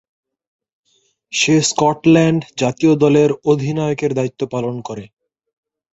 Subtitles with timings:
[1.33, 5.05] সে Scotland জাতীয় দলের অধিনায়কের দায়িত্ব পালন করে।